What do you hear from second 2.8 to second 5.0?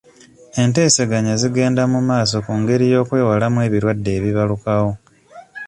y'okwewalamu ebirwadde ebibalukawo.